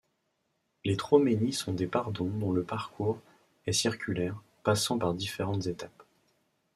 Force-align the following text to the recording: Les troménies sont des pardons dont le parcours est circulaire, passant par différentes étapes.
Les 0.83 0.97
troménies 0.97 1.53
sont 1.53 1.73
des 1.75 1.85
pardons 1.85 2.25
dont 2.31 2.51
le 2.51 2.63
parcours 2.63 3.19
est 3.67 3.71
circulaire, 3.71 4.41
passant 4.63 4.97
par 4.97 5.13
différentes 5.13 5.67
étapes. 5.67 6.05